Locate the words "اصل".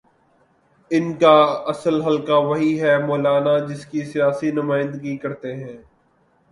1.67-2.01